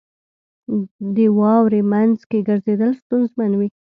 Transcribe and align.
•د 1.15 1.17
واورې 1.37 1.81
مینځ 1.91 2.19
کې 2.29 2.39
ګرځېدل 2.47 2.91
ستونزمن 3.01 3.51
وي. 3.59 3.69